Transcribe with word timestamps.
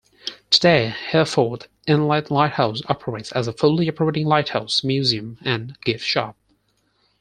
Today, 0.49 0.87
Hereford 0.87 1.67
Inlet 1.85 2.31
Lighthouse 2.31 2.81
operates 2.87 3.31
as 3.33 3.47
a 3.47 3.53
fully 3.53 3.87
operating 3.87 4.25
lighthouse, 4.25 4.83
museum, 4.83 5.37
and 5.45 5.79
gift 5.81 6.03
shop. 6.05 6.35